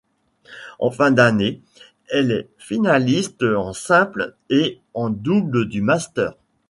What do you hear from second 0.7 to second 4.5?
En fin d'année, elle est finaliste en simple